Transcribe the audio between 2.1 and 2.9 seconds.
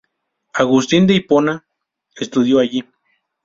estudió allí.